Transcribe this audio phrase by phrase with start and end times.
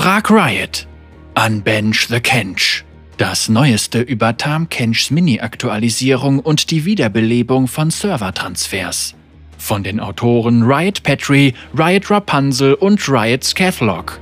[0.00, 0.86] Frag Riot.
[1.34, 2.84] Unbench the Kench.
[3.16, 9.16] Das Neueste über Tam Kenchs Mini-Aktualisierung und die Wiederbelebung von Servertransfers.
[9.58, 14.20] Von den Autoren Riot Petri, Riot Rapunzel und Riot Scathlog.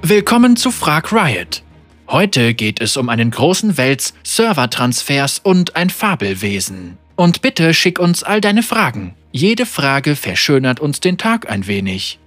[0.00, 1.62] Willkommen zu Frag Riot.
[2.08, 6.96] Heute geht es um einen großen Wälz, Servertransfers und ein Fabelwesen.
[7.16, 9.14] Und bitte schick uns all deine Fragen.
[9.30, 12.18] Jede Frage verschönert uns den Tag ein wenig.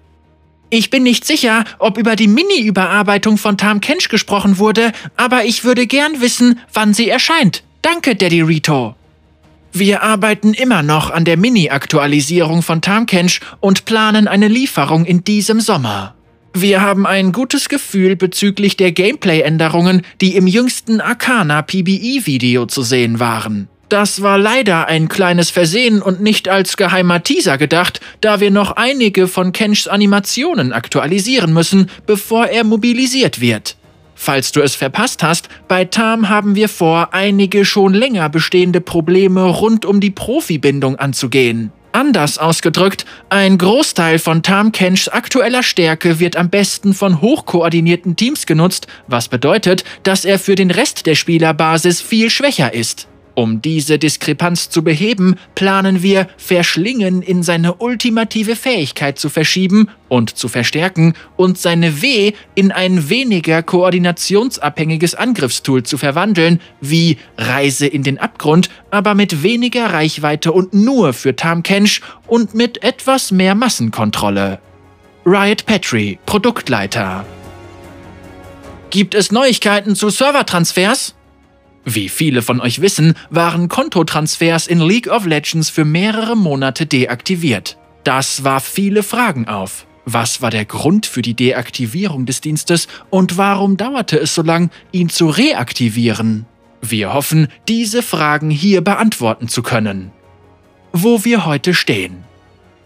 [0.72, 5.64] Ich bin nicht sicher, ob über die Mini-Überarbeitung von Tam Kench gesprochen wurde, aber ich
[5.64, 7.64] würde gern wissen, wann sie erscheint.
[7.82, 8.96] Danke, Daddy Rito.
[9.72, 15.60] Wir arbeiten immer noch an der Mini-Aktualisierung von Tamkench und planen eine Lieferung in diesem
[15.60, 16.16] Sommer.
[16.54, 23.20] Wir haben ein gutes Gefühl bezüglich der Gameplay-Änderungen, die im jüngsten Arcana PBE-Video zu sehen
[23.20, 23.70] waren.
[23.89, 28.73] Das war leider ein kleines Versehen und nicht als geheimer Teaser gedacht, da wir noch
[28.73, 33.77] einige von Kenchs Animationen aktualisieren müssen, bevor er mobilisiert wird.
[34.13, 39.43] Falls du es verpasst hast, bei Tam haben wir vor, einige schon länger bestehende Probleme
[39.43, 41.71] rund um die Profibindung anzugehen.
[41.91, 48.46] Anders ausgedrückt, ein Großteil von Tam Kenchs aktueller Stärke wird am besten von hochkoordinierten Teams
[48.46, 53.09] genutzt, was bedeutet, dass er für den Rest der Spielerbasis viel schwächer ist.
[53.35, 60.38] Um diese Diskrepanz zu beheben, planen wir, Verschlingen in seine ultimative Fähigkeit zu verschieben und
[60.38, 68.03] zu verstärken und seine W in ein weniger koordinationsabhängiges Angriffstool zu verwandeln, wie Reise in
[68.03, 74.59] den Abgrund, aber mit weniger Reichweite und nur für Tamkench und mit etwas mehr Massenkontrolle.
[75.25, 77.25] Riot Petri, Produktleiter.
[78.90, 81.14] Gibt es Neuigkeiten zu Servertransfers?
[81.91, 87.79] Wie viele von euch wissen, waren Kontotransfers in League of Legends für mehrere Monate deaktiviert.
[88.03, 89.88] Das warf viele Fragen auf.
[90.06, 94.69] Was war der Grund für die Deaktivierung des Dienstes und warum dauerte es so lang,
[94.91, 96.46] ihn zu reaktivieren?
[96.79, 100.12] Wir hoffen, diese Fragen hier beantworten zu können.
[100.94, 102.24] Wo wir heute stehen.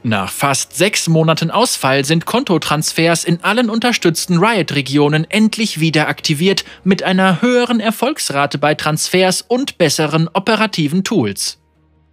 [0.06, 7.04] Nach fast sechs Monaten Ausfall sind Kontotransfers in allen unterstützten Riot-Regionen endlich wieder aktiviert mit
[7.04, 11.62] einer höheren Erfolgsrate bei Transfers und besseren operativen Tools.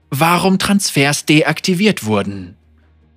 [0.08, 2.56] Warum Transfers deaktiviert wurden?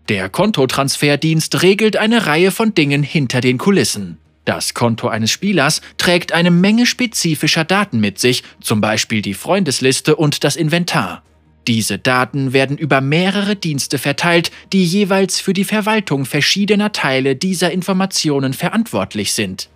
[0.10, 4.18] Der Kontotransferdienst regelt eine Reihe von Dingen hinter den Kulissen.
[4.44, 10.16] Das Konto eines Spielers trägt eine Menge spezifischer Daten mit sich, zum Beispiel die Freundesliste
[10.16, 11.22] und das Inventar.
[11.68, 17.72] Diese Daten werden über mehrere Dienste verteilt, die jeweils für die Verwaltung verschiedener Teile dieser
[17.72, 19.70] Informationen verantwortlich sind.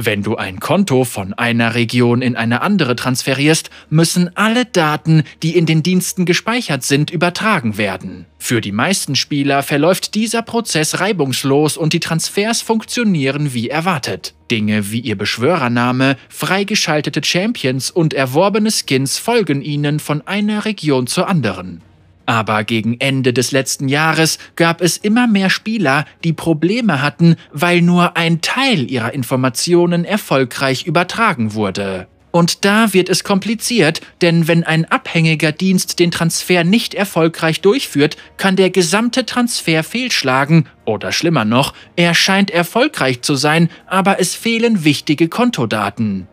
[0.00, 5.56] Wenn du ein Konto von einer Region in eine andere transferierst, müssen alle Daten, die
[5.56, 8.24] in den Diensten gespeichert sind, übertragen werden.
[8.38, 14.34] Für die meisten Spieler verläuft dieser Prozess reibungslos und die Transfers funktionieren wie erwartet.
[14.52, 21.28] Dinge wie ihr Beschwörername, freigeschaltete Champions und erworbene Skins folgen ihnen von einer Region zur
[21.28, 21.82] anderen.
[22.28, 27.80] Aber gegen Ende des letzten Jahres gab es immer mehr Spieler, die Probleme hatten, weil
[27.80, 32.06] nur ein Teil ihrer Informationen erfolgreich übertragen wurde.
[32.30, 38.18] Und da wird es kompliziert, denn wenn ein abhängiger Dienst den Transfer nicht erfolgreich durchführt,
[38.36, 44.34] kann der gesamte Transfer fehlschlagen oder schlimmer noch, er scheint erfolgreich zu sein, aber es
[44.34, 46.28] fehlen wichtige Kontodaten.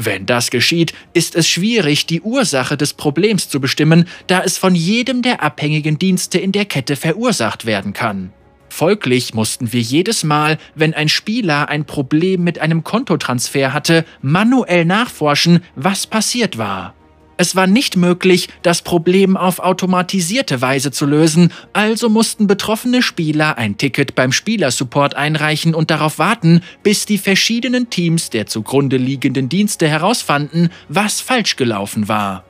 [0.00, 4.76] Wenn das geschieht, ist es schwierig, die Ursache des Problems zu bestimmen, da es von
[4.76, 8.32] jedem der abhängigen Dienste in der Kette verursacht werden kann.
[8.68, 14.84] Folglich mussten wir jedes Mal, wenn ein Spieler ein Problem mit einem Kontotransfer hatte, manuell
[14.84, 16.94] nachforschen, was passiert war.
[17.40, 23.56] Es war nicht möglich, das Problem auf automatisierte Weise zu lösen, also mussten betroffene Spieler
[23.56, 29.48] ein Ticket beim Spielersupport einreichen und darauf warten, bis die verschiedenen Teams der zugrunde liegenden
[29.48, 32.44] Dienste herausfanden, was falsch gelaufen war.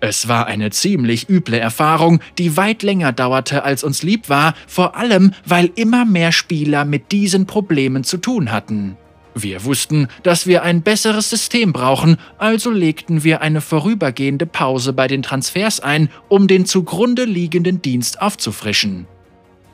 [0.00, 4.96] Es war eine ziemlich üble Erfahrung, die weit länger dauerte, als uns lieb war, vor
[4.96, 8.96] allem weil immer mehr Spieler mit diesen Problemen zu tun hatten.
[9.34, 15.08] Wir wussten, dass wir ein besseres System brauchen, also legten wir eine vorübergehende Pause bei
[15.08, 19.06] den Transfers ein, um den zugrunde liegenden Dienst aufzufrischen.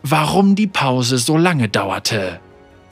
[0.02, 2.40] Warum die Pause so lange dauerte?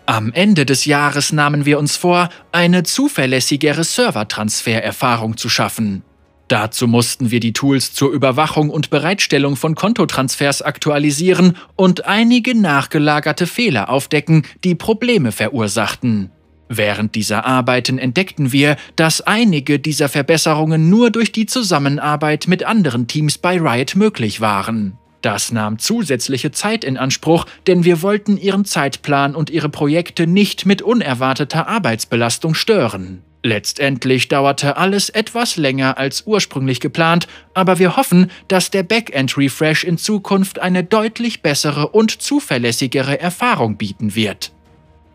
[0.07, 6.03] Am Ende des Jahres nahmen wir uns vor, eine zuverlässigere Servertransfererfahrung zu schaffen.
[6.49, 13.49] Dazu mussten wir die Tools zur Überwachung und Bereitstellung von Kontotransfers aktualisieren und einige nachgelagerte
[13.49, 16.31] Fehler aufdecken, die Probleme verursachten.
[16.69, 23.07] Während dieser Arbeiten entdeckten wir, dass einige dieser Verbesserungen nur durch die Zusammenarbeit mit anderen
[23.07, 24.99] Teams bei Riot möglich waren.
[25.23, 30.67] Das nahm zusätzliche Zeit in Anspruch, denn wir wollten ihren Zeitplan und ihre Projekte nicht
[30.67, 33.23] mit unerwarteter Arbeitsbelastung stören.
[33.43, 39.99] Letztendlich dauerte alles etwas länger als ursprünglich geplant, aber wir hoffen, dass der Backend-Refresh in
[39.99, 44.53] Zukunft eine deutlich bessere und zuverlässigere Erfahrung bieten wird.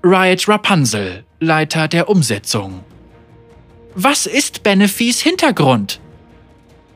[0.03, 2.83] Riot Rapunzel, Leiter der Umsetzung.
[3.95, 5.99] Was ist Benefis Hintergrund?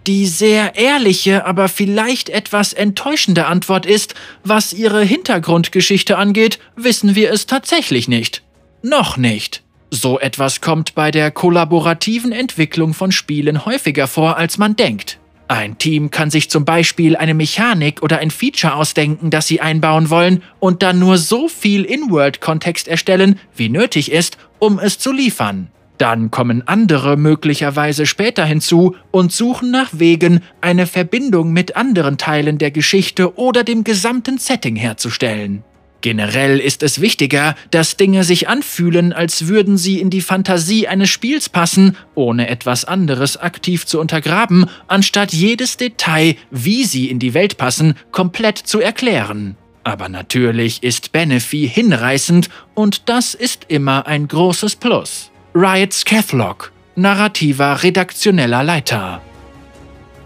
[0.05, 4.13] Die sehr ehrliche, aber vielleicht etwas enttäuschende Antwort ist,
[4.43, 8.43] was ihre Hintergrundgeschichte angeht, wissen wir es tatsächlich nicht.
[8.83, 9.63] Noch nicht.
[9.89, 15.17] So etwas kommt bei der kollaborativen Entwicklung von Spielen häufiger vor, als man denkt.
[15.47, 20.09] Ein Team kann sich zum Beispiel eine Mechanik oder ein Feature ausdenken, das sie einbauen
[20.09, 25.69] wollen, und dann nur so viel In-World-Kontext erstellen, wie nötig ist, um es zu liefern.
[25.99, 32.57] Dann kommen andere möglicherweise später hinzu und suchen nach Wegen, eine Verbindung mit anderen Teilen
[32.57, 35.63] der Geschichte oder dem gesamten Setting herzustellen.
[36.05, 41.09] Generell ist es wichtiger, dass Dinge sich anfühlen, als würden sie in die Fantasie eines
[41.09, 47.33] Spiels passen, ohne etwas anderes aktiv zu untergraben, anstatt jedes Detail, wie sie in die
[47.33, 49.57] Welt passen, komplett zu erklären.
[49.83, 55.31] Aber natürlich ist Benefy hinreißend und das ist immer ein großes Plus.
[55.55, 59.23] Riots Cathlog, narrativer redaktioneller Leiter.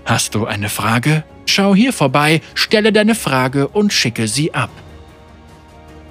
[0.03, 1.23] Hast du eine Frage?
[1.45, 4.71] Schau hier vorbei, stelle deine Frage und schicke sie ab.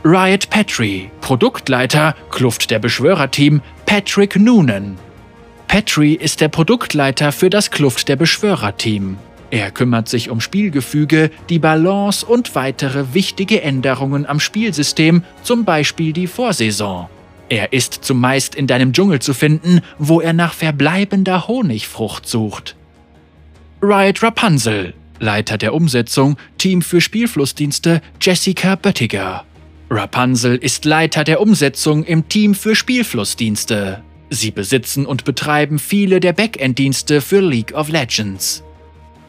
[0.04, 4.96] Riot Petrie, Produktleiter, Kluft der Beschwörerteam, Patrick Noonan.
[5.66, 9.18] Petrie ist der Produktleiter für das Kluft der Beschwörerteam.
[9.50, 16.12] Er kümmert sich um Spielgefüge, die Balance und weitere wichtige Änderungen am Spielsystem, zum Beispiel
[16.12, 17.08] die Vorsaison.
[17.48, 22.76] Er ist zumeist in deinem Dschungel zu finden, wo er nach verbleibender Honigfrucht sucht.
[23.82, 29.44] Riot Rapunzel, Leiter der Umsetzung, Team für Spielflussdienste, Jessica Böttiger.
[29.90, 34.02] Rapunzel ist Leiter der Umsetzung im Team für Spielflussdienste.
[34.28, 38.62] Sie besitzen und betreiben viele der Backend-Dienste für League of Legends.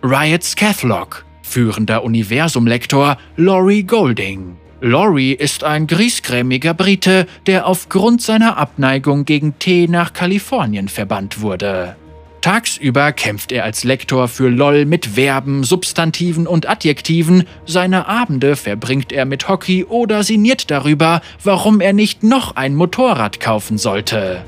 [0.03, 4.57] Riot's Cathlog, führender Universumlektor Laurie Golding.
[4.81, 11.95] Laurie ist ein griesgrämiger Brite, der aufgrund seiner Abneigung gegen Tee nach Kalifornien verbannt wurde.
[12.41, 19.11] Tagsüber kämpft er als Lektor für LOL mit Verben, Substantiven und Adjektiven, seine Abende verbringt
[19.11, 24.41] er mit Hockey oder sinniert darüber, warum er nicht noch ein Motorrad kaufen sollte.